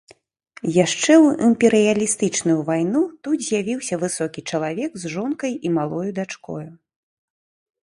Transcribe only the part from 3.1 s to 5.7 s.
тут з'явіўся высокі чалавек з жонкай